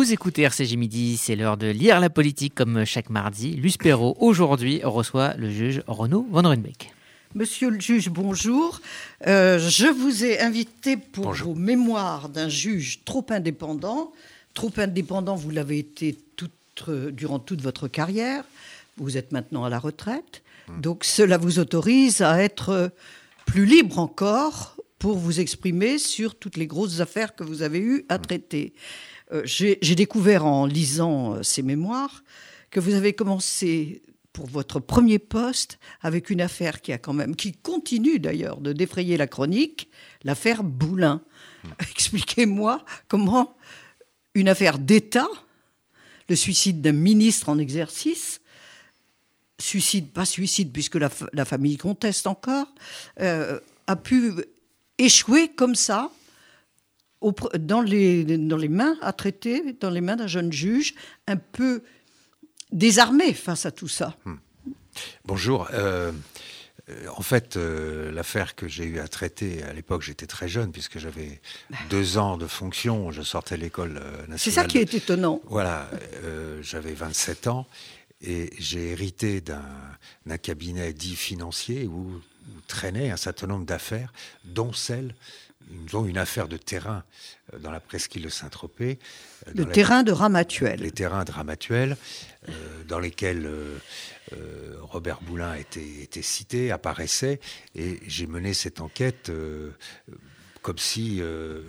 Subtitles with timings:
[0.00, 3.50] Vous écoutez RCG Midi, c'est l'heure de lire la politique comme chaque mardi.
[3.50, 6.94] Luce Perrault, aujourd'hui, reçoit le juge Renaud Von Runbeck.
[7.34, 8.80] Monsieur le juge, bonjour.
[9.26, 14.10] Euh, je vous ai invité pour vos mémoires d'un juge trop indépendant.
[14.54, 16.16] Trop indépendant, vous l'avez été
[16.88, 18.44] euh, durant toute votre carrière.
[18.96, 20.40] Vous êtes maintenant à la retraite.
[20.66, 20.80] Hmm.
[20.80, 22.90] Donc cela vous autorise à être
[23.44, 28.06] plus libre encore pour vous exprimer sur toutes les grosses affaires que vous avez eues
[28.08, 28.22] à hmm.
[28.22, 28.72] traiter.
[29.32, 32.22] Euh, j'ai découvert en lisant ces mémoires
[32.70, 37.34] que vous avez commencé pour votre premier poste avec une affaire qui a quand même,
[37.34, 39.88] qui continue d'ailleurs de défrayer la chronique,
[40.24, 41.22] l'affaire Boulin.
[41.64, 41.68] Hmm.
[41.90, 43.56] Expliquez-moi comment
[44.34, 45.28] une affaire d'État,
[46.28, 48.40] le suicide d'un ministre en exercice,
[49.58, 52.68] suicide, pas suicide puisque la, famille conteste encore,
[53.20, 54.32] euh, a pu
[54.98, 56.10] échouer comme ça
[57.58, 60.94] dans, les, dans les mains à traiter, dans les mains d'un jeune juge
[61.26, 61.82] un peu
[62.72, 64.16] désarmé face à tout ça.
[64.24, 64.36] Hmm.
[65.24, 65.68] Bonjour.
[66.90, 70.72] Euh, en fait, euh, l'affaire que j'ai eu à traiter, à l'époque, j'étais très jeune,
[70.72, 71.40] puisque j'avais
[71.88, 73.94] deux ans de fonction, je sortais de l'école
[74.28, 74.38] nationale.
[74.38, 75.40] C'est ça qui est étonnant.
[75.46, 75.88] Voilà,
[76.24, 77.66] euh, j'avais 27 ans,
[78.22, 84.12] et j'ai hérité d'un cabinet dit financier où, où traînait un certain nombre d'affaires,
[84.44, 85.14] dont celle
[85.68, 87.04] nous une affaire de terrain
[87.52, 88.98] euh, dans la presqu'île de Saint-Tropez.
[89.46, 90.80] Euh, Le terrain de Ramatuel.
[90.80, 91.96] Les terrains de Ramatuel,
[92.48, 92.52] euh,
[92.88, 93.48] dans lesquels
[94.80, 97.40] Robert Boulin était, était, cité, apparaissait.
[97.74, 99.30] Et j'ai mené cette enquête
[100.62, 101.62] comme si, euh,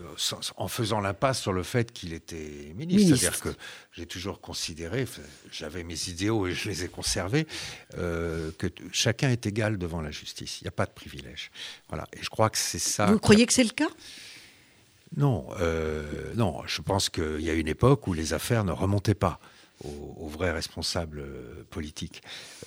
[0.58, 3.16] en faisant l'impasse sur le fait qu'il était ministre.
[3.16, 3.50] C'est-à-dire que
[3.94, 5.06] j'ai toujours considéré,
[5.52, 7.47] j'avais mes idéaux et je les ai conservés,
[7.97, 10.62] euh, que chacun est égal devant la justice.
[10.62, 11.52] Il n'y a pas de privilège.
[11.89, 12.08] Voilà.
[12.14, 13.06] Et je crois que c'est ça.
[13.06, 13.89] Vous croyez que c'est le cas?
[15.17, 19.14] Non, euh, non, je pense qu'il y a une époque où les affaires ne remontaient
[19.14, 19.39] pas
[19.84, 22.22] aux, vrais responsables euh, politiques.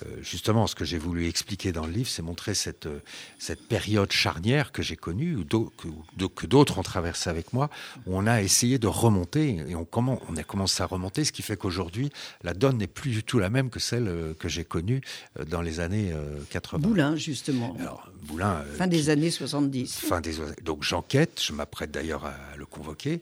[0.05, 2.99] Euh, justement, ce que j'ai voulu expliquer dans le livre, c'est montrer cette, euh,
[3.39, 7.69] cette période charnière que j'ai connue, ou que d'autres ont traversé avec moi,
[8.05, 11.31] où on a essayé de remonter, et on, comment, on a commencé à remonter, ce
[11.31, 12.11] qui fait qu'aujourd'hui,
[12.43, 15.01] la donne n'est plus du tout la même que celle que j'ai connue
[15.47, 16.13] dans les années
[16.49, 16.87] 80.
[16.87, 17.75] Boulin, justement.
[17.79, 18.63] Alors, Boulin.
[18.77, 19.99] Fin des années 70.
[19.99, 23.21] Fin des, donc j'enquête, je m'apprête d'ailleurs à le convoquer,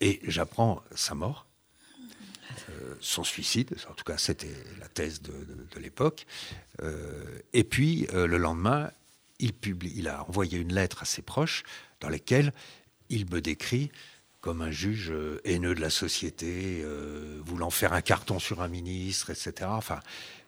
[0.00, 1.45] et j'apprends sa mort.
[2.70, 5.32] Euh, son suicide, en tout cas c'était la thèse de,
[5.80, 6.26] l'époque.
[6.82, 8.90] Euh, et puis euh, le lendemain,
[9.38, 11.64] il, publie, il a envoyé une lettre à ses proches
[12.00, 12.52] dans laquelle
[13.08, 13.90] il me décrit
[14.46, 15.12] comme un juge
[15.44, 16.86] haineux de la société,
[17.44, 19.66] voulant faire un carton sur un ministre, etc.
[19.68, 19.98] Enfin,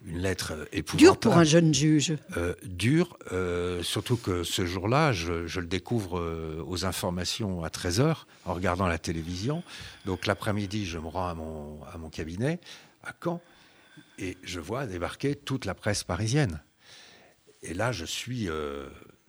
[0.07, 0.99] une lettre épouvantable.
[0.99, 2.17] Dur pour un jeune juge.
[2.37, 8.25] Euh, dur, euh, surtout que ce jour-là, je, le découvre euh, aux informations à 13h,
[8.45, 9.63] en regardant la télévision.
[10.07, 12.61] Donc l'après-midi, je me rends à mon, à mon cabinet,
[13.03, 13.41] à Caen,
[14.19, 16.63] et je vois débarquer toute la presse parisienne.
[17.63, 18.49] Et là, je suis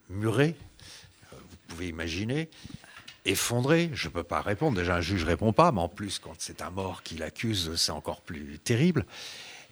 [0.08, 0.56] muré,
[1.32, 2.50] vous pouvez imaginer,
[3.30, 3.90] effondré.
[3.94, 4.78] Je ne peux pas répondre.
[4.78, 7.76] Déjà, un juge ne répond pas, mais en plus, quand c'est un mort qui l'accuse,
[7.76, 9.06] c'est encore plus terrible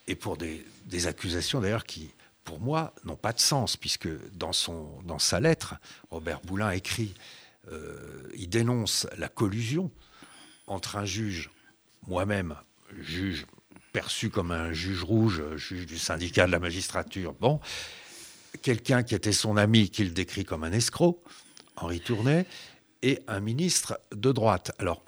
[0.07, 0.63] et pour des,
[1.05, 2.11] accusations d'ailleurs qui,
[2.43, 5.75] pour moi, n'ont pas de sens, puisque dans, son, sa lettre,
[6.09, 7.13] Robert Boulin écrit,
[7.71, 9.91] euh, il dénonce la collusion
[10.65, 11.49] entre un juge,
[12.07, 12.55] moi-même,
[12.99, 13.45] juge
[13.91, 17.59] perçu comme un juge rouge, juge du syndicat de la magistrature, bon,
[18.61, 21.21] quelqu'un qui était son ami, qu'il décrit comme un escroc,
[21.75, 22.45] Henri Tournet,
[23.01, 24.71] et un ministre de droite.
[24.79, 25.03] Alors,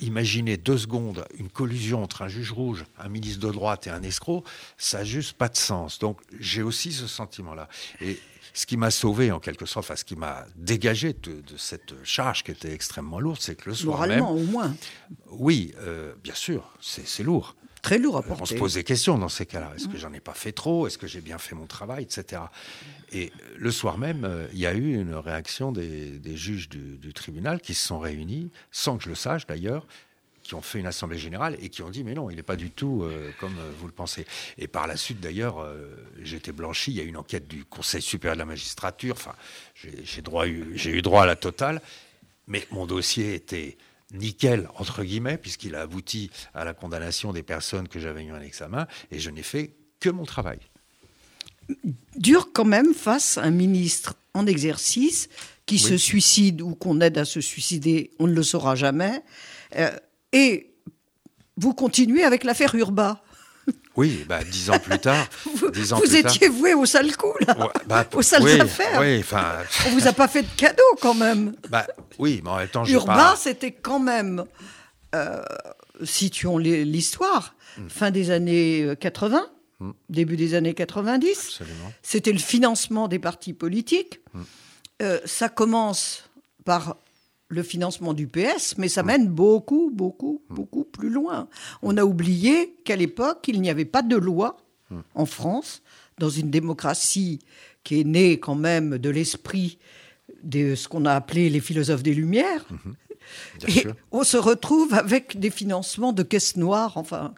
[0.00, 4.04] Imaginez deux secondes une collusion entre un juge rouge, un ministre de droite et un
[4.04, 4.44] escroc,
[4.76, 5.98] ça n'a juste pas de sens.
[5.98, 7.68] Donc j'ai aussi ce sentiment-là.
[8.00, 8.16] Et
[8.54, 12.44] ce qui m'a sauvé en quelque sorte, enfin ce qui m'a dégagé de, cette charge
[12.44, 14.76] qui était extrêmement lourde, c'est que le soir Moralement, au moins.
[15.30, 17.56] Oui, euh, bien sûr, c'est lourd.
[17.82, 18.42] Très lourd à porter.
[18.42, 19.72] On se pose des questions dans ces cas-là.
[19.76, 20.86] Est-ce que j'en ai pas fait trop?
[20.86, 22.42] Est-ce que j'ai bien fait mon travail, etc.
[23.12, 27.60] Et le soir même, euh, il y a eu une réaction des, juges du, tribunal
[27.60, 29.86] qui se sont réunis, sans que je le sache d'ailleurs,
[30.42, 32.56] qui ont fait une assemblée générale et qui ont dit mais non, il n'est pas
[32.56, 34.26] du tout euh, comme euh, vous le pensez.
[34.56, 35.66] Et par la suite d'ailleurs,
[36.22, 36.90] j'ai été blanchi.
[36.90, 39.14] Il y a eu une enquête du Conseil supérieur de la magistrature.
[39.14, 39.34] Enfin,
[39.74, 41.80] j'ai eu droit à la totale,
[42.46, 43.76] mais mon dossier était
[44.12, 48.40] nickel, entre guillemets, puisqu'il a abouti à la condamnation des personnes que j'avais eu en
[48.40, 50.60] examen, et je n'ai fait que mon travail.
[52.16, 55.28] Dur quand même face à un ministre en exercice
[55.66, 59.22] qui se suicide ou qu'on aide à se suicider, on ne le saura jamais.
[59.76, 59.90] Euh,
[60.32, 60.70] et
[61.58, 63.22] vous continuez avec l'affaire Urba.
[63.96, 65.26] Oui, bah, dix ans plus tard.
[65.54, 67.56] vous, étiez voué au sale coup, là,
[67.86, 69.00] bah, aux sales affaires.
[69.00, 69.24] Oui,
[69.86, 71.54] On vous a pas fait de cadeau, quand même.
[71.68, 71.86] Bah,
[72.18, 74.44] oui, mais en même temps, Urbain, c'était quand même.
[75.14, 75.42] Euh,
[76.04, 77.88] situons l'histoire, mm.
[77.88, 79.46] fin des années 80,
[79.80, 79.90] mm.
[80.08, 81.60] début des années 90.
[82.02, 84.20] C'était le financement des partis politiques.
[84.32, 84.42] Mm.
[85.02, 86.28] Euh, ça commence
[86.64, 86.96] par
[87.48, 91.48] le financement du PS, mais ça mène beaucoup, beaucoup, beaucoup plus loin.
[91.82, 94.58] On a oublié qu'à l'époque, il n'y avait pas de loi
[95.14, 95.82] en France,
[96.18, 97.40] dans une démocratie
[97.84, 99.78] qui est née quand même de l'esprit
[100.42, 102.66] de ce qu'on a appelé les philosophes des Lumières.
[103.66, 107.34] Et on se retrouve avec des financements de caisses noires, enfin.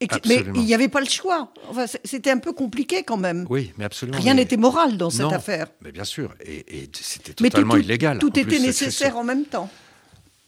[0.00, 1.50] Mais il n'y avait pas le choix.
[1.70, 3.46] Enfin, c'était un peu compliqué quand même.
[3.48, 4.18] Oui, mais absolument.
[4.18, 5.68] Rien n'était moral dans cette affaire.
[5.80, 8.18] Mais bien sûr, et, c'était totalement illégal.
[8.18, 9.70] Tout était nécessaire en même temps.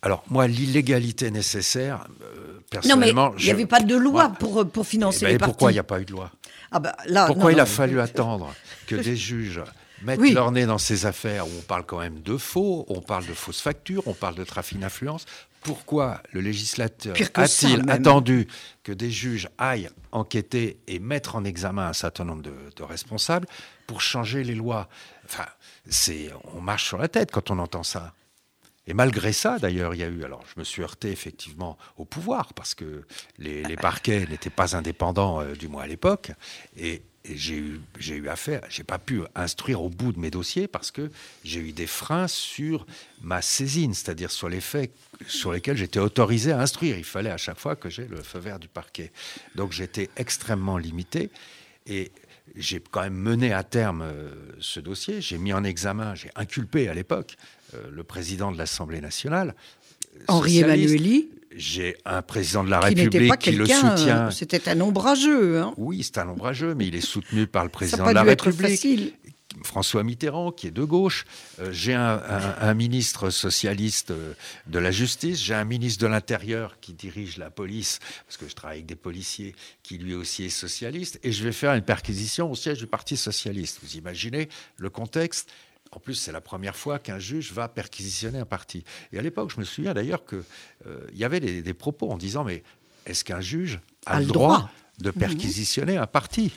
[0.02, 3.30] Alors moi, l'illégalité nécessaire, euh, personnellement...
[3.30, 5.50] Non, mais il n'y avait pas de loi pour, pour financer eh ben, les partis.
[5.50, 6.30] Pourquoi il n'y a pas eu de loi?
[6.70, 8.54] Ah bah, là, Pourquoi il a fallu attendre
[8.86, 9.60] que des juges
[10.02, 13.26] mettre leur nez dans ces affaires où on parle quand même de faux, on parle
[13.26, 15.26] de fausses factures, on parle de trafic d'influence.
[15.62, 18.46] Pourquoi le législateur a-t-il attendu
[18.84, 23.48] que des juges aillent enquêter et mettre en examen un certain nombre de, de responsables
[23.86, 24.88] pour changer les lois?
[25.24, 25.46] Enfin,
[25.88, 28.14] c'est, on marche sur la tête quand on entend ça.
[28.88, 30.24] Et malgré ça, d'ailleurs, il y a eu.
[30.24, 33.04] Alors, je me suis heurté effectivement au pouvoir parce que
[33.36, 36.32] les, parquets n'étaient pas indépendants, euh, du moins à l'époque.
[36.76, 37.02] Et,
[37.36, 41.10] j'ai eu, eu affaire, j'ai pas pu instruire au bout de mes dossiers parce que
[41.44, 42.86] j'ai eu des freins sur
[43.22, 44.92] ma saisine, c'est-à-dire sur les faits
[45.26, 46.96] sur lesquels j'étais autorisé à instruire.
[46.96, 49.12] Il fallait à chaque fois que j'ai le feu vert du parquet.
[49.54, 51.30] Donc j'étais extrêmement limité
[51.86, 52.12] et
[52.56, 54.30] j'ai quand même mené à terme euh,
[54.60, 55.20] ce dossier.
[55.20, 57.36] J'ai mis en examen, j'ai inculpé à l'époque
[57.74, 59.54] euh, le président de l'Assemblée nationale.
[60.28, 61.28] Henri Emmanueli
[61.58, 64.28] j'ai un président de la République qui le soutient.
[64.28, 65.58] Euh, c'était un ombrageux.
[65.58, 69.14] Hein oui, c'est un ombrageux, mais il est soutenu par le président de la République.
[69.64, 71.24] François Mitterrand, qui est de gauche.
[71.58, 74.12] Euh, j'ai un, ministre socialiste
[74.66, 75.42] de la justice.
[75.42, 78.94] J'ai un ministre de l'Intérieur qui dirige la police, parce que je travaille avec des
[78.94, 81.18] policiers, qui lui aussi est socialiste.
[81.24, 83.80] Et je vais faire une perquisition au siège du Parti socialiste.
[83.82, 85.50] Vous imaginez le contexte
[85.92, 88.84] en plus, c'est la première fois qu'un juge va perquisitionner un parti.
[89.12, 90.42] Et à l'époque, je me souviens d'ailleurs qu'il
[90.86, 92.62] euh, y avait des, propos en disant Mais
[93.06, 96.52] est-ce qu'un juge a, le droit, de perquisitionner un parti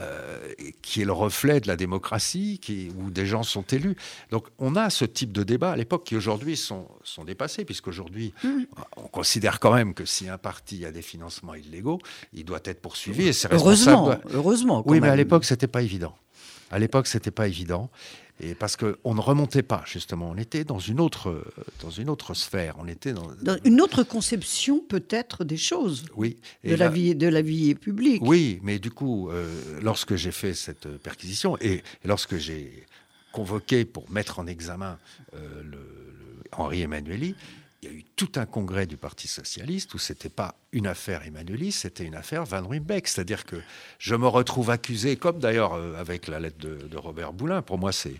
[0.00, 0.52] euh,
[0.82, 3.96] qui est le reflet de la démocratie, qui, où des gens sont élus?
[4.30, 8.34] Donc on a ce type de débat à l'époque qui aujourd'hui sont, sont dépassés, puisqu'aujourd'hui
[8.42, 8.48] mmh.
[8.98, 11.98] on considère quand même que si un parti a des financements illégaux,
[12.34, 14.82] il doit être poursuivi et c'est Heureusement, heureusement.
[14.84, 16.14] oui, mais à l'époque c'était pas évident.
[16.74, 17.88] À l'époque, c'était pas évident.
[18.40, 20.28] Et parce qu'on ne remontait pas, justement.
[20.30, 21.44] On était dans une autre,
[21.80, 22.74] dans une autre sphère.
[22.80, 23.30] On était dans,
[23.64, 26.04] une autre conception, peut-être, des choses.
[26.16, 26.36] Oui.
[26.64, 28.20] de, la vie, de la vie publique.
[28.24, 29.46] Oui, mais du coup, euh,
[29.82, 32.84] lorsque j'ai fait cette perquisition et, lorsque j'ai
[33.30, 34.98] convoqué pour mettre en examen
[35.34, 35.78] euh, le,
[36.50, 37.36] Henri Emmanueli,
[37.84, 41.22] il y a eu tout un congrès du Parti socialiste où c'était pas une affaire
[41.26, 43.06] Emmanuelis, c'était une affaire Van Ruymbeck.
[43.06, 43.56] C'est-à-dire que
[43.98, 47.60] je me retrouve accusé, comme d'ailleurs euh, avec la lettre de, Robert Boulin.
[47.60, 48.14] Pour moi, c'est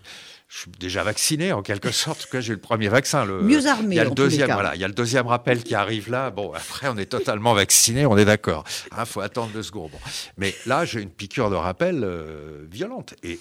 [0.47, 2.19] je suis déjà vacciné en quelque sorte.
[2.19, 3.25] En tout cas, j'ai le premier vaccin.
[3.25, 3.95] Le, Mieux armé.
[3.95, 6.29] Il y a le deuxième, voilà, il y a le deuxième rappel qui arrive là.
[6.29, 8.65] Bon, après, on est totalement vacciné, on est d'accord.
[8.91, 9.91] Il hein, faut attendre deux secondes.
[10.37, 13.39] Mais là, j'ai une piqûre de rappel euh, violente et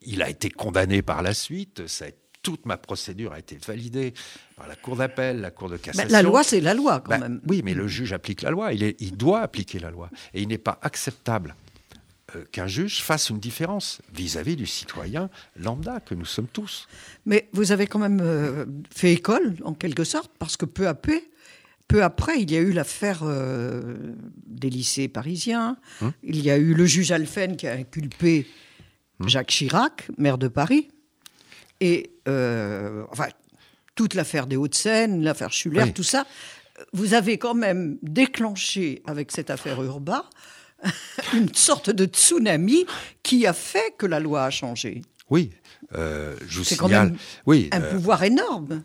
[0.00, 1.86] il a été condamné par la suite.
[1.88, 4.14] Ça a été toute ma procédure a été validée
[4.56, 6.10] par la Cour d'appel, la Cour de cassation.
[6.10, 7.42] la loi, c'est la loi quand bah, même.
[7.46, 8.72] Oui, mais le juge applique la loi.
[8.72, 10.08] Il, est, il doit appliquer la loi.
[10.32, 11.54] Et il n'est pas acceptable
[12.34, 16.88] euh, qu'un juge fasse une différence vis-à-vis du citoyen lambda que nous sommes tous.
[17.26, 20.94] Mais vous avez quand même euh, fait école, en quelque sorte, parce que peu à
[20.94, 21.20] peu,
[21.86, 24.14] peu après, il y a eu l'affaire euh,
[24.46, 25.76] des lycées parisiens.
[26.00, 26.12] Hum.
[26.22, 28.46] Il y a eu le juge Alphen qui a inculpé
[29.20, 29.28] hum.
[29.28, 30.88] Jacques Chirac, maire de Paris.
[31.80, 33.28] Et euh, enfin,
[33.94, 36.26] toute l'affaire des Hauts-de-Seine, l'affaire Schuller, tout ça,
[36.92, 40.28] vous avez quand même déclenché avec cette affaire Urba
[41.34, 42.86] une sorte de tsunami
[43.22, 45.02] qui a fait que la loi a changé.
[45.30, 45.50] Oui,
[45.94, 47.16] euh, je vous C'est quand même
[47.46, 48.82] oui, un euh, pouvoir énorme.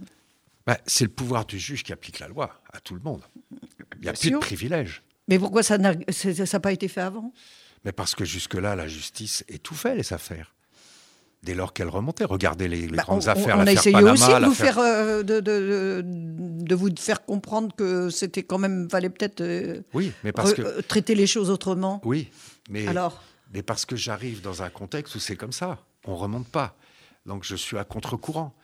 [0.66, 3.22] Bah, c'est le pouvoir du juge qui applique la loi à tout le monde.
[3.98, 5.04] Il n'y a plus de privilèges.
[5.28, 5.94] Mais pourquoi ça n'a
[6.62, 7.32] pas été fait avant?
[7.86, 10.53] Mais parce que jusque-là, la justice étouffait les affaires
[11.44, 12.24] dès lors qu'elle remontait.
[12.24, 13.58] Regardez les, bah, grandes affaires.
[13.58, 18.44] On a essayé aussi de vous, faire, euh, de, de, vous faire comprendre que c'était
[18.44, 20.62] quand même, fallait peut-être euh, oui, mais parce que...
[20.62, 22.02] Euh, traiter les choses autrement.
[22.06, 22.30] Oui,
[22.70, 23.22] mais, Alors
[23.54, 25.78] mais parce que j'arrive dans un contexte où c'est comme ça.
[26.06, 26.76] On remonte pas.
[27.26, 28.56] Donc je suis à contre-courant.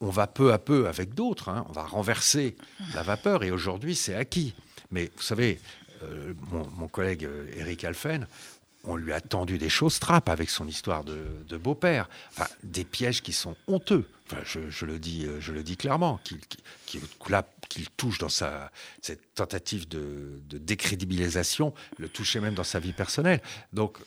[0.00, 1.48] On va peu à peu avec d'autres.
[1.48, 2.56] Hein, on va renverser
[2.94, 4.54] la vapeur et aujourd'hui c'est acquis.
[4.90, 5.60] Mais vous savez,
[6.50, 8.26] mon, mon, collègue Eric Alphen,
[8.84, 12.08] on lui a tendu des choses trappes avec son histoire de, beau-père.
[12.30, 14.08] Enfin, des pièges qui sont honteux.
[14.26, 16.40] Enfin, je, le, dis, euh, je le dis clairement, qu'il
[17.68, 18.70] qu'il touche dans sa,
[19.00, 23.40] cette tentative de, décrédibilisation, le touchait même dans sa vie personnelle.
[23.72, 23.98] Donc,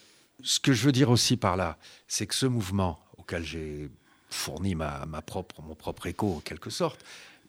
[0.44, 1.78] ce que je veux dire aussi par là,
[2.08, 3.90] c'est que ce mouvement auquel j'ai
[4.30, 7.04] fourni ma propre, mon propre écho en quelque sorte,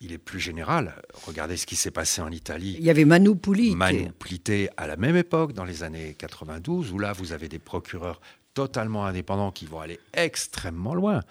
[0.06, 1.02] il est plus général.
[1.26, 2.76] Regardez ce qui s'est passé en Italie.
[2.78, 3.76] Il y avait Manu Pulite.
[3.76, 7.58] Manu Pulite à la même époque, dans les années 92, où là, vous avez des
[7.58, 8.20] procureurs
[8.54, 11.22] totalement indépendants qui vont aller extrêmement loin.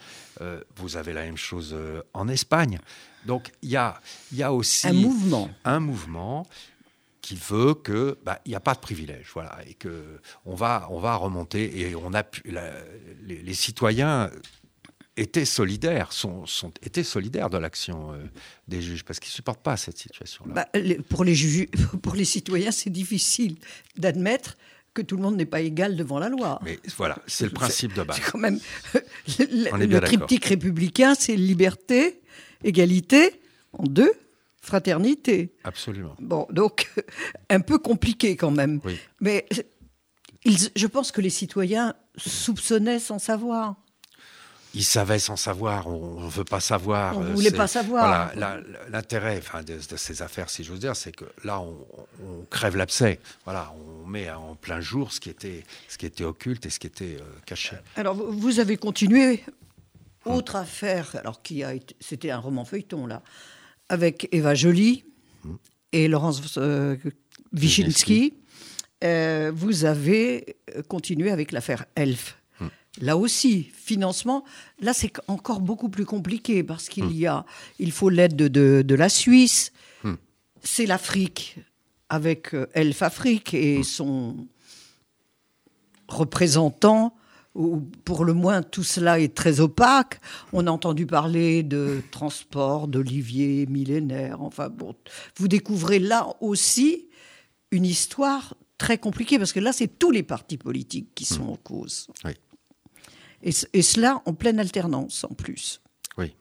[0.42, 2.80] Euh, vous avez la même chose euh, en Espagne.
[3.26, 4.00] Donc il y a,
[4.32, 5.50] y a aussi un mouvement.
[5.64, 6.46] Un mouvement
[7.22, 10.88] qui veut que bah, il n'y a pas de privilège, voilà, et que on va
[10.92, 12.24] on va remonter et on a
[13.24, 14.30] les, les, citoyens
[15.18, 18.18] étaient solidaires, sont, sont, étaient solidaires de l'action euh,
[18.68, 20.54] des juges, parce qu'ils ne supportent pas cette situation-là.
[20.54, 21.68] Bah, pour, les juges,
[22.02, 23.58] pour les citoyens, c'est difficile
[23.98, 24.58] d'admettre
[24.94, 26.60] que tout le monde n'est pas égal devant la loi.
[26.64, 28.20] Mais voilà, c'est le principe de base.
[28.32, 28.60] Quand même
[29.40, 32.22] le, le triptyque républicain, c'est liberté,
[32.64, 33.42] égalité,
[33.74, 34.14] en deux,
[34.62, 35.54] fraternité.
[35.64, 36.16] Absolument.
[36.20, 36.92] Bon, donc
[37.50, 38.80] un peu compliqué quand même.
[38.84, 38.98] Oui.
[39.20, 39.46] Mais
[40.46, 43.76] je pense que les citoyens soupçonnaient sans savoir
[44.76, 47.18] il savait sans savoir, on ne veut pas savoir.
[47.18, 48.34] On ne voulait pas savoir.
[48.34, 53.20] Voilà, l'intérêt enfin, de, ces affaires, si j'ose dire, c'est que là, on, crève l'abcès.
[53.46, 56.80] Voilà, on met en plein jour ce qui était, ce qui était occulte et ce
[56.80, 57.78] qui était euh, caché.
[57.96, 59.44] Alors, vous avez continué.
[60.26, 63.22] Autre affaire, alors qui a c'était un roman feuilleton là,
[63.90, 65.06] avec Eva Joly
[65.46, 65.60] hum.
[65.92, 66.98] et Laurence euh,
[67.54, 68.34] Wyszynski.
[69.04, 72.38] Euh, vous avez continué avec l'affaire Elf.
[73.02, 74.44] Là aussi, financement,
[74.80, 77.12] là c'est encore beaucoup plus compliqué parce qu'il hmm.
[77.12, 77.46] y a,
[77.80, 79.74] il faut l'aide de, la Suisse,
[80.04, 80.14] hmm.
[80.64, 81.58] c'est l'Afrique
[82.10, 83.84] avec euh, Elf Afrique et hmm.
[83.84, 84.48] son
[86.08, 87.16] représentant.
[87.54, 90.20] Où pour le moins, tout cela est très opaque.
[90.52, 94.42] On a entendu parler de transport, d'olivier millénaire.
[94.42, 94.94] Enfin bon,
[95.38, 97.08] vous découvrez là aussi
[97.72, 101.56] une histoire très compliquée parce que là, c'est tous les partis politiques qui sont en
[101.56, 102.08] cause.
[102.26, 102.32] Oui.
[103.46, 105.80] Et, cela en pleine alternance en plus.
[106.18, 106.36] Oui.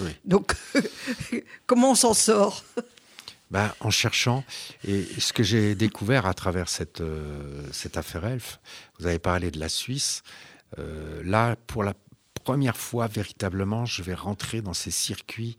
[0.00, 0.10] oui.
[0.24, 0.54] Donc,
[1.66, 2.64] comment on s'en sort?
[3.50, 4.42] Ben, En cherchant.
[4.82, 8.58] Et ce que j'ai découvert à travers cette, euh, cette affaire Elf,
[8.98, 10.22] vous avez parlé de la Suisse.
[10.78, 11.94] Euh, là, pour la
[12.42, 15.58] première fois, véritablement, je vais rentrer dans ces circuits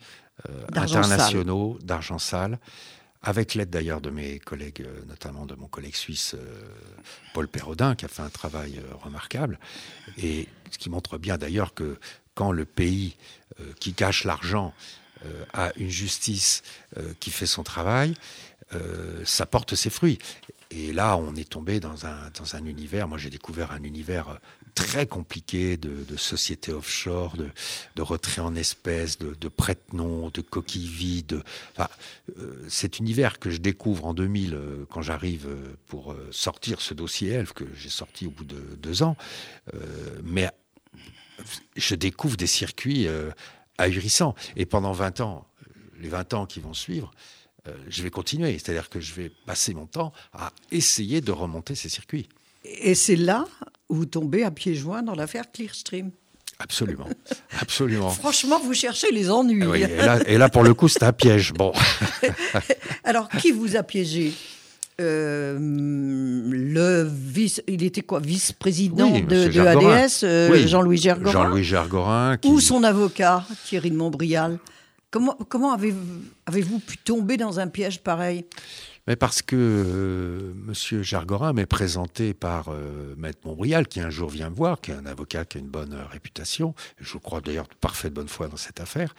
[0.49, 2.59] euh, internationaux d'argent sale
[3.21, 6.69] avec l'aide d'ailleurs de mes collègues, euh, notamment de mon collègue suisse euh,
[7.33, 9.59] Paul Perrodin, qui a fait un travail euh, remarquable,
[10.17, 11.99] et ce qui montre bien d'ailleurs que
[12.35, 13.15] quand le pays
[13.79, 14.71] qui cache l'argent
[15.53, 16.61] a une justice
[17.19, 18.13] qui fait son travail,
[19.23, 20.19] ça porte ses fruits.
[20.69, 24.39] Et là, on est tombé dans un, dans un univers, moi j'ai découvert un univers
[24.77, 31.41] très compliqué de, sociétés offshore, de, retrait en espèces, de, de prête-noms, de coquilles vides.
[31.71, 31.89] Enfin,
[32.37, 36.93] euh, cet univers que je découvre en 2000 euh, quand j'arrive euh, pour sortir ce
[36.93, 39.17] dossier ELF que j'ai sorti au bout de deux ans.
[40.23, 40.49] mais
[41.75, 43.07] je découvre des circuits
[43.77, 44.35] ahurissants.
[44.55, 45.47] Et pendant 20 ans,
[45.99, 47.11] les 20 ans qui vont suivre,
[47.87, 48.53] je vais continuer.
[48.53, 52.27] C'est-à-dire que je vais passer mon temps à essayer de remonter ces circuits.
[52.63, 53.45] Et c'est là
[53.89, 56.11] vous tombez à pieds joints dans l'affaire Clearstream.
[56.59, 57.07] Absolument,
[57.61, 58.09] absolument.
[58.21, 59.63] Franchement, vous cherchez les ennuis.
[60.25, 61.53] et, là, pour le coup, c'est un piège.
[61.53, 61.71] Bon.
[63.03, 64.33] Alors, qui vous a piégé?
[64.99, 71.31] Euh, le vice, il était quoi, vice-président de, ADS, euh, Jean-Louis Gergorin.
[71.31, 72.37] Jean-Louis Gergorin.
[72.45, 74.57] Ou son avocat, Thierry de Montbrial.
[75.11, 78.45] Comment, comment avez-vous avez pu tomber dans un piège pareil?
[79.07, 81.01] Mais parce que euh, M.
[81.01, 84.95] Jargorin m'est présenté par euh, Maître Montbrial, qui un jour vient me voir, qui est
[84.95, 88.49] un avocat qui a une bonne réputation, et je crois d'ailleurs parfait de bonne foi
[88.49, 89.15] dans cette affaire,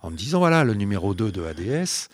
[0.00, 2.08] en me disant voilà, le numéro 2 de ADS.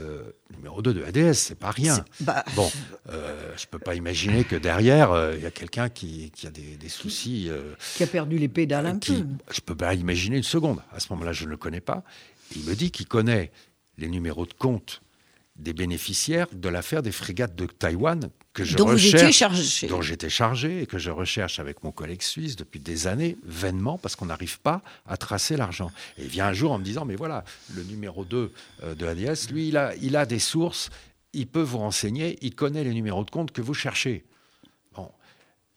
[0.00, 0.24] Euh,
[0.56, 2.04] numéro 2 de ADS, c'est pas rien.
[2.20, 2.68] Bah, bon,
[3.08, 6.76] euh, je peux pas imaginer que derrière, il y a quelqu'un qui, qui, a des,
[6.76, 7.48] des soucis.
[7.94, 9.24] qui a perdu les pédales un peu.
[9.52, 10.80] Je peux pas imaginer une seconde.
[10.92, 12.02] À ce moment-là, je ne le connais pas.
[12.56, 13.52] Il me dit qu'il connaît
[13.96, 15.02] les numéros de compte
[15.58, 19.86] des bénéficiaires de l'affaire des frégates de Taïwan que je dont recherche, chargé.
[19.86, 23.98] dont j'étais chargé et que je recherche avec mon collègue suisse depuis des années, vainement,
[23.98, 25.90] parce qu'on n'arrive pas à tracer l'argent.
[26.18, 27.44] Et il vient un jour en me disant, mais voilà,
[27.74, 30.90] le numéro 2 euh, de ADS, lui, il a, il a des sources,
[31.32, 34.24] il peut vous renseigner, il connaît les numéros de compte que vous cherchez.
[34.94, 35.10] Bon,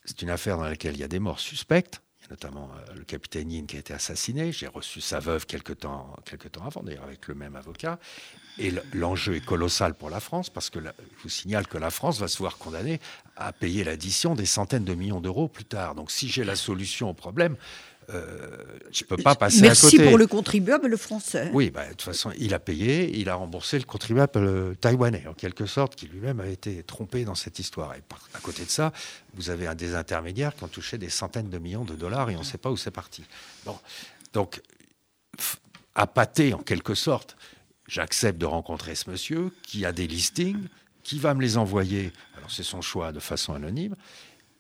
[0.06, 3.52] c'est une affaire dans laquelle il y a des morts suspectes, notamment euh, le capitaine
[3.52, 4.52] Yin qui a été assassiné.
[4.52, 8.00] J'ai reçu sa veuve quelque temps, quelque temps avant, d'ailleurs avec le même avocat.
[8.58, 12.20] Et l'enjeu est colossal pour la France, parce que je vous signale que la France
[12.20, 13.00] va se voir condamner
[13.38, 15.96] à payer l'addition des centaines de millions d'euros plus tard.
[15.96, 17.56] Donc si j'ai la solution au problème,
[18.14, 18.48] euh,
[18.92, 20.10] je ne peux pas passer Merci à côté.
[20.10, 21.50] pour le contribuable le français.
[21.54, 25.34] Oui, bah, de toute façon, il a payé, il a remboursé le contribuable taïwanais, en
[25.34, 27.94] quelque sorte, qui lui-même a été trompé dans cette histoire.
[27.94, 28.02] Et
[28.34, 28.92] à côté de ça,
[29.36, 32.36] vous avez un des intermédiaires qui ont touché des centaines de millions de dollars et
[32.36, 33.24] on ne sait pas où c'est parti.
[33.66, 33.78] Bon,
[34.34, 34.62] donc,
[35.94, 37.38] à pâter, en quelque sorte,
[37.90, 40.68] j'accepte de rencontrer ce monsieur qui a des listings,
[41.04, 43.96] qui va me les envoyer, alors c'est son choix de façon anonyme,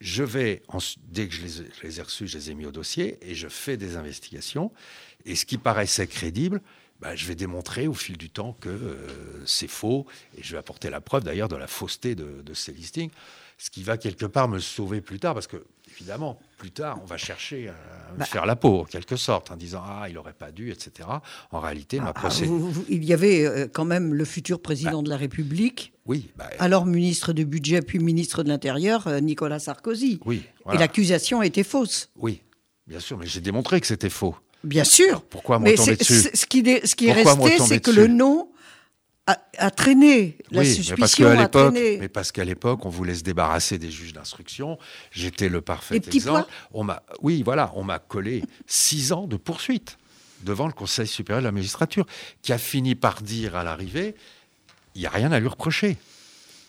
[0.01, 0.63] je vais,
[1.09, 1.41] dès que je
[1.83, 4.71] les, ai reçus, je les ai mis au dossier et je fais des investigations.
[5.25, 6.61] Et ce qui paraissait crédible,
[7.01, 10.05] bah, je vais démontrer au fil du temps que euh, c'est faux.
[10.37, 13.11] Et je vais apporter la preuve d'ailleurs de la fausseté de, de, ces listings.
[13.57, 15.65] Ce qui va quelque part me sauver plus tard, parce que
[15.95, 17.73] évidemment, plus tard, on va chercher à
[18.17, 18.25] bah.
[18.25, 21.07] faire la peau, en quelque sorte, en disant Ah, il n'aurait pas dû, etc.
[21.51, 22.69] En réalité, ma ah, procédure.
[22.89, 25.03] il y avait euh, quand même le futur président bah.
[25.03, 25.93] de la République.
[26.05, 26.29] Oui.
[26.35, 30.19] Bah, alors ministre du Budget, puis ministre de l'Intérieur, euh, Nicolas Sarkozy.
[30.25, 30.43] Oui.
[30.73, 32.09] Et l'accusation était fausse.
[32.15, 32.41] Oui,
[32.85, 34.35] bien sûr, mais j'ai démontré que c'était faux.
[34.63, 35.21] Bien sûr.
[35.21, 38.49] pourquoi me tomber dessus Ce qui, ce qui est resté, c'est que le nom
[39.57, 40.37] a, traîné.
[40.51, 41.97] La suspicion mais a traîné.
[41.99, 44.77] Mais parce qu'à l'époque, on voulait se débarrasser des juges d'instruction.
[45.11, 46.49] J'étais le parfait exemple.
[46.73, 49.97] On m'a, oui, voilà, on m'a collé six ans de poursuite
[50.43, 52.05] devant le Conseil supérieur de la magistrature,
[52.41, 54.15] qui a fini par dire à l'arrivée,
[54.95, 55.97] il n'y a rien à lui reprocher.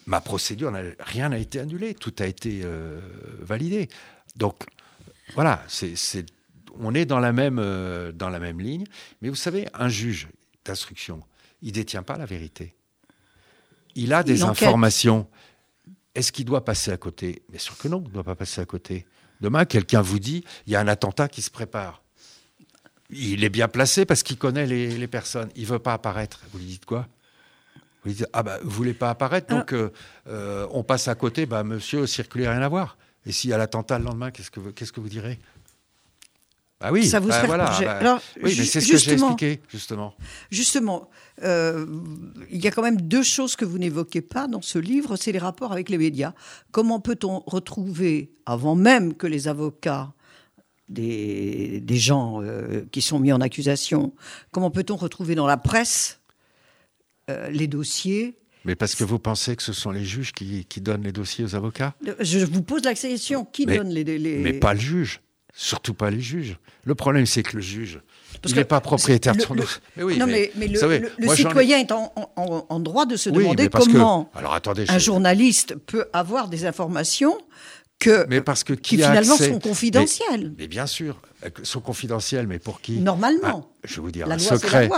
[0.06, 3.00] Ma procédure, rien n'a été annulé, tout a été euh,
[3.40, 3.88] validé.
[4.36, 4.64] Donc,
[5.34, 5.94] voilà, c'est,
[6.78, 8.84] on est dans la, même, euh, dans la même ligne.
[9.22, 10.28] Mais vous savez, un juge
[10.64, 11.22] d'instruction,
[11.62, 12.74] il détient pas la vérité.
[13.94, 15.26] Il a des informations.
[16.14, 17.42] Est-ce qu'il doit passer à côté?
[17.48, 19.06] Bien sûr que non, il ne doit pas passer à côté.
[19.40, 22.02] Demain, quelqu'un vous dit, il y a un attentat qui se prépare.
[23.10, 25.50] Il est bien placé parce qu'il connaît les, personnes.
[25.56, 26.40] Il ne veut pas apparaître.
[26.52, 27.08] Vous lui dites quoi?
[28.02, 29.92] Vous lui dites, ah bah, vous voulez pas apparaître, donc euh,
[30.26, 32.96] euh, on passe à côté, bah, monsieur, circuler, rien à voir.
[33.26, 35.38] Et s'il y a l'attentat le lendemain, qu'est-ce que, qu'est-ce que vous direz?
[36.82, 40.14] Ah oui, ça vous bah voilà, bah oui, mais c'est ce que j'ai expliqué, justement.
[40.50, 41.10] Justement,
[41.42, 41.84] euh,
[42.50, 45.32] il y a quand même deux choses que vous n'évoquez pas dans ce livre, c'est
[45.32, 46.32] les rapports avec les médias.
[46.71, 50.14] Comment peut-on retrouver, avant même que les avocats
[50.88, 54.14] des, des gens euh, qui sont mis en accusation,
[54.50, 56.21] comment peut-on retrouver dans la presse
[57.28, 60.82] euh, les dossiers mais parce que vous pensez que ce sont les juges qui, qui
[60.82, 61.95] donnent les dossiers aux avocats?
[62.21, 64.36] Je vous pose la question, qui donne les, les...
[64.36, 65.23] Mais pas le juge.
[65.54, 66.56] Surtout pas les juges.
[66.84, 68.00] Le problème, c'est que le juge,
[68.47, 69.80] il n'est pas propriétaire de son dossier.
[69.97, 74.54] Mais oui, non, mais, mais, le, citoyen est en, droit de se demander comment alors,
[74.54, 77.36] attendez, un journaliste peut avoir des informations
[77.99, 80.54] que, mais parce que qui, finalement sont confidentielles.
[80.58, 81.21] Mais, bien sûr,
[81.63, 82.99] sont confidentielles, mais pour qui?
[82.99, 83.69] Normalement.
[83.71, 84.89] Ah, je vais vous dire, un secret,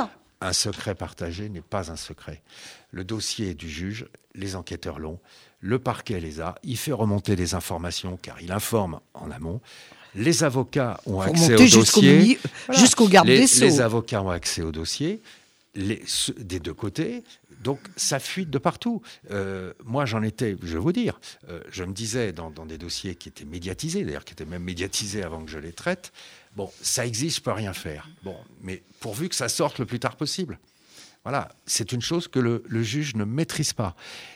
[0.40, 2.42] un secret partagé n'est pas un secret.
[2.90, 5.18] Le dossier du juge, les enquêteurs l'ont,
[5.62, 9.60] le parquet les a, il fait remonter des informations car il informe en amont.
[10.14, 12.38] Les avocats ont accès au dossier.
[12.70, 13.64] Jusqu'au garde des Sceaux.
[13.64, 15.22] Les avocats ont accès au dossier
[15.74, 17.22] des deux côtés.
[17.62, 19.02] Donc ça fuite de partout.
[19.30, 23.14] Euh, moi, j'en étais, je vais vous dire, euh, je me disais dans, des dossiers
[23.14, 26.12] qui étaient médiatisés, d'ailleurs qui étaient même médiatisés avant que je les traite,
[26.56, 28.08] bon, ça existe, je peux rien faire.
[28.24, 30.58] Bon, mais pourvu que ça sorte le plus tard possible.
[31.24, 33.94] Voilà, c'est une chose que le, juge ne maîtrise pas.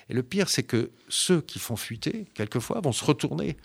[0.08, 3.56] Et le pire, c'est que ceux qui font fuiter, quelquefois, vont se retourner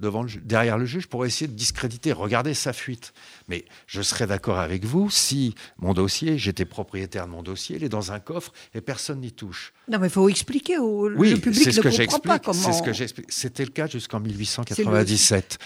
[0.00, 3.12] devant derrière le juge pour essayer de discréditer, regarder sa fuite.
[3.48, 7.84] Mais je serais d'accord avec vous si mon dossier, j'étais propriétaire de mon dossier, il
[7.84, 9.72] est dans un coffre et personne n'y touche.
[9.88, 12.60] Non, mais il faut expliquer au oui, le public ce ne comprend pas comment.
[12.60, 13.30] C'est ce que j'explique.
[13.30, 15.58] C'était le cas jusqu'en 1897.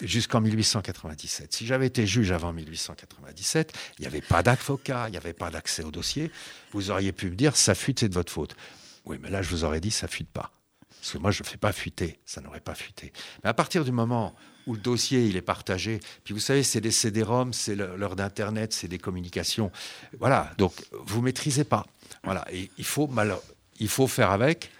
[0.00, 1.52] Jusqu'en 1897.
[1.52, 5.50] Si j'avais été juge avant 1897, il n'y avait pas d'avocat, il n'y avait pas
[5.50, 6.30] d'accès au dossier.
[6.72, 8.54] Vous auriez pu me dire, ça fuite, c'est de votre faute.
[9.04, 10.52] Oui, mais là, je vous aurais dit, ça fuite pas.
[11.02, 13.12] Parce que moi, je ne fais pas fuiter, ça n'aurait pas fuité.
[13.42, 14.36] Mais à partir du moment
[14.68, 18.72] où le dossier il est partagé, puis vous savez, c'est des CD-ROM, c'est l'heure d'Internet,
[18.72, 19.72] c'est des communications.
[20.20, 21.84] Voilà, donc vous maîtrisez pas.
[22.22, 23.10] Voilà, et il faut,
[23.80, 24.70] il faut faire avec.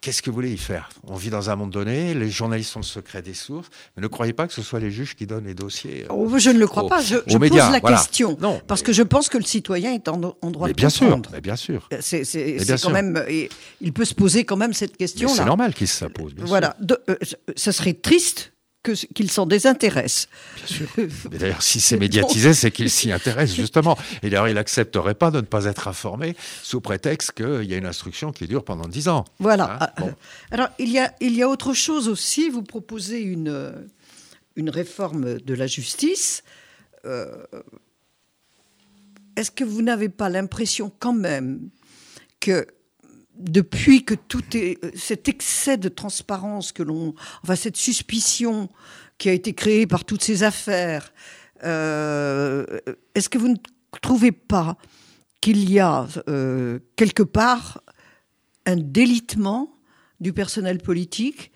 [0.00, 0.88] Qu'est-ce que vous voulez y faire?
[1.06, 4.06] On vit dans un monde donné, les journalistes ont le secret des sources, mais ne
[4.06, 6.04] croyez pas que ce soit les juges qui donnent les dossiers.
[6.04, 8.38] Euh, oh, je ne le crois pas, je, pose la question.
[8.40, 11.28] Non, parce que je pense que le citoyen est en, droit de bien comprendre.
[11.28, 11.86] Sûr, mais bien sûr.
[11.92, 13.22] Euh, c'est quand même,
[13.82, 15.28] il peut se poser quand même cette question.
[15.28, 16.34] C'est normal qu'il se pose.
[16.34, 17.16] Bien voilà, euh,
[17.54, 20.28] ça serait triste qu'il s'en désintéresse.
[20.56, 20.88] Bien sûr.
[21.30, 23.98] d'ailleurs, si c'est médiatisé, c'est qu'il s'y intéresse, justement.
[24.22, 27.76] Et d'ailleurs, il n'accepterait pas de ne pas être informé sous prétexte qu'il y a
[27.76, 29.24] une instruction qui dure pendant dix ans.
[29.38, 29.78] Voilà.
[29.80, 30.04] Hein, ah,
[30.50, 32.48] alors, il y, a, il y a autre chose aussi.
[32.48, 33.74] Vous proposez une,
[34.56, 36.42] une réforme de la justice.
[37.04, 37.44] Euh,
[39.36, 41.68] est-ce que vous n'avez pas l'impression quand même
[42.40, 42.66] que
[43.40, 48.68] depuis que tout est cet excès de transparence que l'on, enfin cette suspicion
[49.18, 51.12] qui a été créée par toutes ces affaires,
[51.64, 52.64] euh,
[53.14, 53.56] est-ce que vous ne
[54.00, 54.76] trouvez pas
[55.40, 57.82] qu'il y a euh, quelque part
[58.66, 59.74] un délitement
[60.20, 61.50] du personnel politique?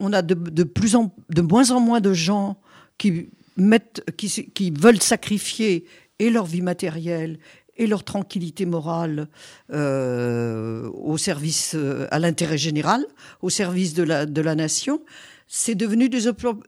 [0.00, 2.60] On a de, plus en, de moins en moins de gens
[2.98, 5.86] qui mettent, qui veulent sacrifier
[6.18, 7.38] et leur vie matérielle
[7.78, 9.28] et leur tranquillité morale
[9.72, 13.06] euh, au service, euh, à l'intérêt général,
[13.40, 15.00] au service de la, de la nation,
[15.46, 16.18] c'est devenu de,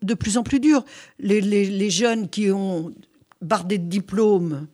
[0.03, 0.85] de, plus en plus dur.
[1.19, 2.95] Les, les, jeunes qui ont
[3.43, 4.67] bardé de diplômes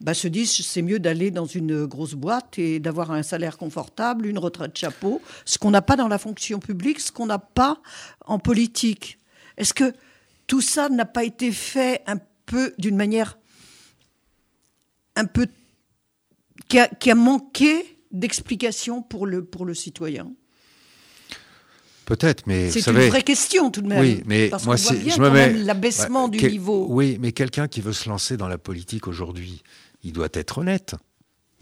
[0.00, 4.26] bah, se disent c'est mieux d'aller dans une grosse boîte et d'avoir un salaire confortable,
[4.26, 7.80] une retraite chapeau, ce qu'on n'a pas dans la fonction publique, ce qu'on n'a pas
[8.26, 9.20] en politique.
[9.56, 9.92] Est-ce que
[10.46, 12.16] tout ça n'a pas été fait un
[12.46, 13.38] peu d'une manière
[15.16, 15.46] un peu
[16.68, 20.32] qui a, qui a manqué d'explication pour le, pour le citoyen
[22.04, 24.00] Peut-être, mais c'est une vraie question tout de même.
[24.00, 26.86] Oui, mais parce moi, c'est je me mets l'abaissement du niveau.
[26.90, 29.62] Oui, mais quelqu'un qui veut se lancer dans la politique aujourd'hui,
[30.02, 30.94] il doit être honnête.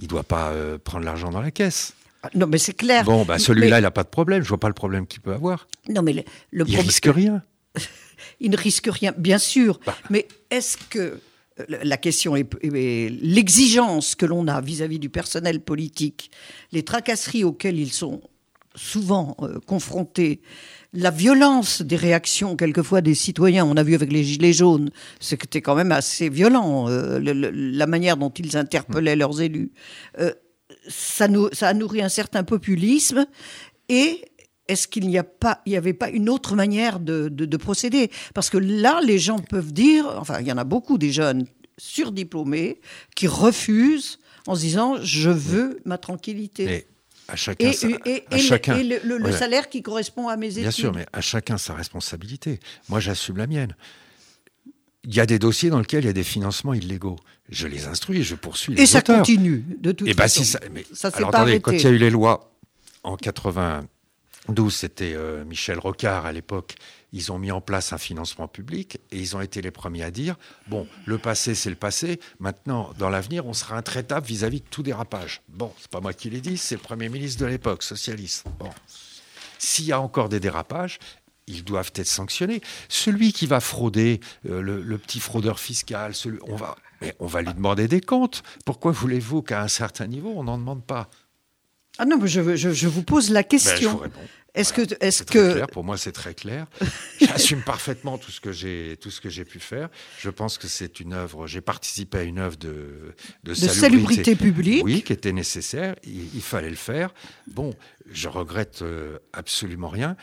[0.01, 1.95] Il doit pas euh, prendre l'argent dans la caisse.
[2.25, 3.05] Ah, non, mais c'est clair.
[3.05, 4.43] Bon, bah celui-là, il n'a pas de problème.
[4.43, 5.69] Je vois pas le problème qu'il peut avoir.
[5.89, 7.43] Non, mais le, le il risque rien.
[8.41, 9.79] il ne risque rien, bien sûr.
[9.87, 9.97] Bah.
[10.11, 11.21] Mais est-ce que
[11.69, 16.31] la question est, l'exigence que l'on a vis-à-vis du personnel politique,
[16.73, 18.23] les tracasseries auxquelles ils sont
[18.75, 20.41] souvent euh, confrontés,
[20.95, 25.61] la violence des réactions quelquefois des citoyens, on a vu avec les gilets jaunes, c'était
[25.61, 29.73] quand même assez violent, euh, la manière dont ils interpellaient leurs élus.
[30.19, 30.33] Euh,
[30.89, 33.27] ça, nous, ça a nourri un certain populisme
[33.89, 34.25] et
[34.69, 38.11] est-ce qu'il n'y a pas, il y avait pas une autre manière de, procéder?
[38.35, 41.47] Parce que là, les gens peuvent dire, enfin, il y en a beaucoup des jeunes
[41.79, 42.81] surdiplômés
[43.17, 46.65] qui refusent en se disant je veux ma tranquillité.
[46.67, 46.87] Mais
[47.29, 48.25] à chacun, et,
[49.05, 50.63] le, salaire qui correspond à mes études.
[50.63, 52.61] Bien sûr, mais à chacun sa responsabilité.
[52.89, 53.75] Moi, j'assume la mienne.
[55.05, 57.17] Il y a des dossiers dans lesquels il y a des financements illégaux.
[57.49, 60.25] Je les instruis et je poursuis les Et ça continue, de toute et eh ben,
[60.25, 60.45] façon.
[60.45, 62.53] Si ça, mais, alors, attendez, quand il y a eu les lois
[63.03, 63.85] en 80,
[64.49, 66.75] D'où c'était euh, Michel Rocard à l'époque.
[67.13, 70.11] Ils ont mis en place un financement public et ils ont été les premiers à
[70.11, 72.19] dire bon, le passé c'est le passé.
[72.41, 75.43] Maintenant, dans l'avenir, on sera intraitable vis-à-vis de tout dérapage.
[75.49, 78.45] Bon, c'est pas moi qui l'ai dit, c'est le premier ministre de l'époque, socialiste.
[78.59, 78.71] Bon,
[79.59, 80.99] s'il y a encore des dérapages,
[81.47, 82.61] ils doivent être sanctionnés.
[82.89, 86.15] Celui qui va frauder, euh, le, petit fraudeur fiscal,
[87.21, 88.43] on va lui demander des comptes.
[88.65, 91.09] Pourquoi voulez-vous qu'à un certain niveau, on n'en demande pas?
[92.03, 94.01] Ah non, mais je, je, vous pose la question.
[94.03, 94.11] Ben,
[94.57, 95.69] est-ce que, est-ce que clair.
[95.69, 96.67] pour moi c'est très clair.
[97.21, 99.89] J'assume parfaitement tout ce que j'ai tout ce que j'ai pu faire.
[100.19, 101.47] Je pense que c'est une œuvre.
[101.47, 104.85] J'ai participé à une œuvre de de, salubrité, publique.
[104.85, 105.95] Oui, qui était nécessaire.
[106.03, 107.15] Il, fallait le faire.
[107.47, 107.73] Bon,
[108.11, 110.17] je regrette euh, absolument rien.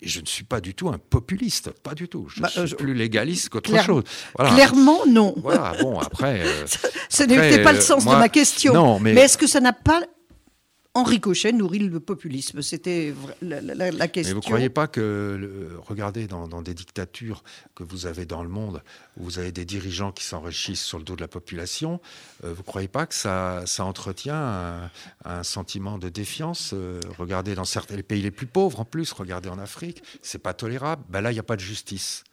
[0.00, 2.28] Et je ne suis pas du tout un populiste, pas du tout.
[2.34, 4.04] Je bah, suis euh, plus légaliste qu'autre chose.
[4.36, 5.34] Clairement, non.
[5.36, 6.40] Voilà, bon, après.
[6.40, 6.66] Euh,
[7.10, 8.72] ce n'était pas le sens de ma question.
[8.72, 10.00] Non, mais, mais est-ce que ça n'a pas
[10.96, 12.62] Henri Cochet nourrit le populisme.
[12.62, 14.30] C'était la, question.
[14.30, 18.48] Mais vous ne croyez pas que, regardez, dans, des dictatures que vous avez dans le
[18.48, 18.82] monde,
[19.18, 22.00] où vous avez des dirigeants qui s'enrichissent sur le dos de la population,
[22.44, 24.90] euh, vous ne croyez pas que ça, entretient
[25.26, 29.50] un, sentiment de défiance euh, Regardez dans certains pays les plus pauvres, en plus, regardez
[29.50, 31.02] en Afrique, c'est pas tolérable.
[31.10, 32.24] Ben là, il n'y a pas de justice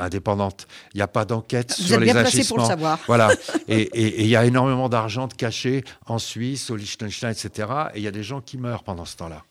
[0.00, 0.66] indépendante.
[0.94, 2.98] Il n'y a pas d'enquête sur êtes les bien Placé pour le savoir.
[3.06, 3.30] Voilà.
[3.68, 7.68] et il y a énormément d'argent caché en Suisse, au Liechtenstein, etc.
[7.94, 9.44] Et il y a des gens qui meurent pendant ce temps-là.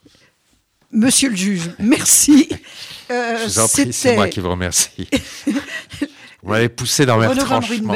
[0.92, 2.50] Monsieur le juge, merci.
[3.12, 5.10] Euh, Je vous en prie, c'est moi qui vous remercie.
[6.44, 7.96] vous m'avez poussé dans mes retranchements.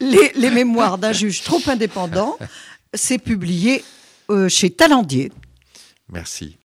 [0.00, 2.38] Les, les mémoires d'un juge trop indépendant,
[2.94, 3.84] c'est publié
[4.30, 5.30] euh, chez Talendier.
[6.10, 6.56] Merci.